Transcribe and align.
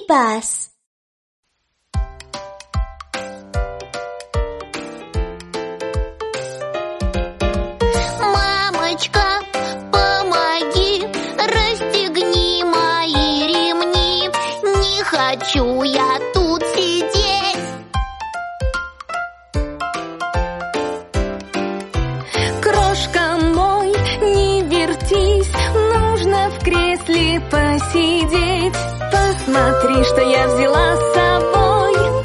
пас. 0.00 0.70
Мамочка, 8.20 9.40
помоги, 9.92 11.02
расстегни 11.38 12.64
мои 12.64 13.46
ремни. 13.52 14.30
Не 14.62 15.02
хочу 15.02 15.82
я 15.82 16.18
тут 16.34 16.62
сидеть. 16.74 17.66
Крошка 22.62 23.36
мой, 23.54 23.88
не 24.20 24.62
вертись, 24.62 25.52
нужно 25.74 26.50
в 26.50 26.64
кресле 26.64 27.40
посидеть. 27.50 28.65
Посмотри, 29.56 30.04
что 30.04 30.20
я 30.20 30.46
взяла 30.48 30.96
с 30.96 31.14
собой. 31.14 32.24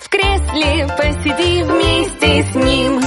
В 0.00 0.08
кресле 0.08 0.88
посиди 0.96 1.62
вместе 1.62 2.42
с 2.42 2.54
ним. 2.54 3.02